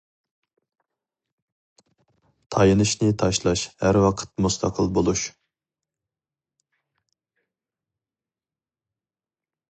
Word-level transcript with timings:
تايىنىشنى 2.55 3.09
تاشلاش، 3.23 3.65
ھەر 3.85 3.99
ۋاقىت 4.05 4.33
مۇستەقىل 4.45 4.89
بولۇش. 4.99 5.25